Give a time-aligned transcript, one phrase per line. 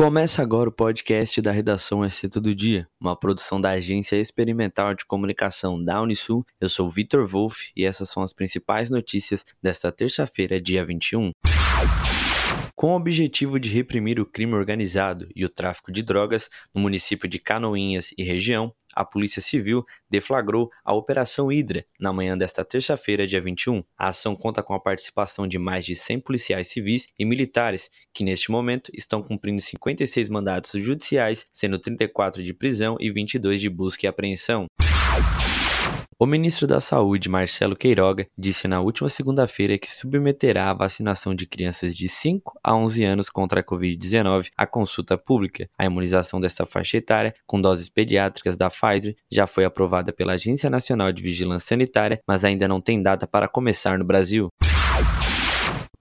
[0.00, 5.04] Começa agora o podcast da redação SC Todo Dia, uma produção da Agência Experimental de
[5.04, 6.42] Comunicação da Unisul.
[6.58, 11.32] Eu sou Vitor Wolff e essas são as principais notícias desta terça-feira, dia 21.
[12.74, 17.28] Com o objetivo de reprimir o crime organizado e o tráfico de drogas no município
[17.28, 23.26] de Canoinhas e região, a Polícia Civil deflagrou a Operação Hidra na manhã desta terça-feira,
[23.26, 23.82] dia 21.
[23.98, 28.24] A ação conta com a participação de mais de 100 policiais civis e militares, que
[28.24, 34.06] neste momento estão cumprindo 56 mandatos judiciais, sendo 34 de prisão e 22 de busca
[34.06, 34.66] e apreensão.
[36.22, 41.46] O ministro da Saúde, Marcelo Queiroga, disse na última segunda-feira que submeterá a vacinação de
[41.46, 45.66] crianças de 5 a 11 anos contra a Covid-19 à consulta pública.
[45.78, 50.68] A imunização dessa faixa etária, com doses pediátricas da Pfizer, já foi aprovada pela Agência
[50.68, 54.50] Nacional de Vigilância Sanitária, mas ainda não tem data para começar no Brasil.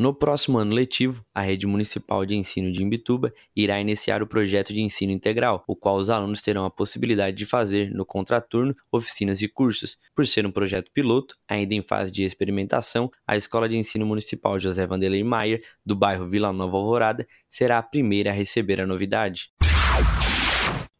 [0.00, 4.72] No próximo ano letivo, a Rede Municipal de Ensino de Imbituba irá iniciar o projeto
[4.72, 9.42] de ensino integral, o qual os alunos terão a possibilidade de fazer no contraturno oficinas
[9.42, 9.98] e cursos.
[10.14, 14.56] Por ser um projeto piloto, ainda em fase de experimentação, a Escola de Ensino Municipal
[14.60, 19.50] José Vanderlei Maier, do bairro Vila Nova Alvorada, será a primeira a receber a novidade.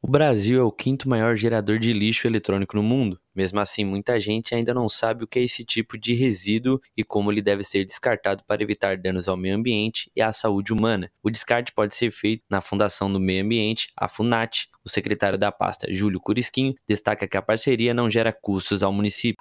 [0.02, 3.20] O Brasil é o quinto maior gerador de lixo eletrônico no mundo.
[3.38, 7.04] Mesmo assim, muita gente ainda não sabe o que é esse tipo de resíduo e
[7.04, 11.08] como ele deve ser descartado para evitar danos ao meio ambiente e à saúde humana.
[11.22, 14.68] O descarte pode ser feito na Fundação do Meio Ambiente, a FUNAT.
[14.84, 19.40] O secretário da pasta, Júlio Curisquinho, destaca que a parceria não gera custos ao município.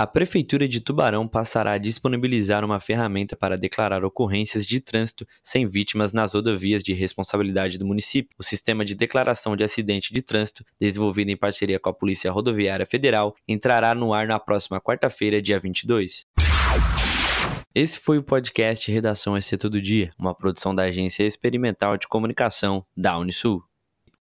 [0.00, 5.66] A Prefeitura de Tubarão passará a disponibilizar uma ferramenta para declarar ocorrências de trânsito sem
[5.66, 8.34] vítimas nas rodovias de responsabilidade do município.
[8.38, 12.86] O sistema de declaração de acidente de trânsito, desenvolvido em parceria com a Polícia Rodoviária
[12.86, 16.24] Federal, entrará no ar na próxima quarta-feira, dia 22.
[17.74, 22.86] Esse foi o podcast Redação SC Todo Dia, uma produção da Agência Experimental de Comunicação
[22.96, 23.62] da Unisul.